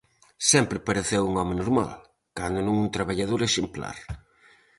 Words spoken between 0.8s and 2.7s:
pareceu un home normal, cando